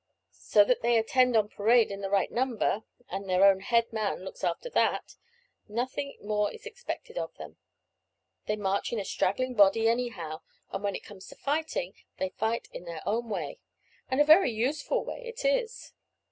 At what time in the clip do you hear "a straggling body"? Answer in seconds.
8.99-9.87